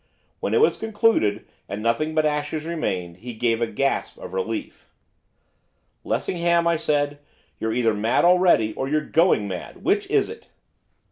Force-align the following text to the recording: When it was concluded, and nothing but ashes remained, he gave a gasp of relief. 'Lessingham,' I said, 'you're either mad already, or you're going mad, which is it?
When 0.39 0.55
it 0.55 0.61
was 0.61 0.77
concluded, 0.77 1.45
and 1.69 1.83
nothing 1.83 2.15
but 2.15 2.25
ashes 2.25 2.65
remained, 2.65 3.17
he 3.17 3.35
gave 3.35 3.61
a 3.61 3.67
gasp 3.67 4.17
of 4.17 4.33
relief. 4.33 4.87
'Lessingham,' 6.03 6.65
I 6.65 6.75
said, 6.75 7.19
'you're 7.59 7.71
either 7.71 7.93
mad 7.93 8.25
already, 8.25 8.73
or 8.73 8.89
you're 8.89 9.05
going 9.05 9.47
mad, 9.47 9.83
which 9.83 10.09
is 10.09 10.27
it? 10.27 10.49